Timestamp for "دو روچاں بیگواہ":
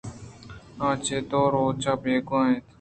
1.29-2.47